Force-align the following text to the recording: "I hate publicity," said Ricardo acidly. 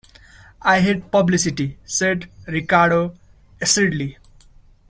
"I 0.63 0.81
hate 0.81 1.11
publicity," 1.11 1.77
said 1.85 2.27
Ricardo 2.47 3.13
acidly. 3.61 4.17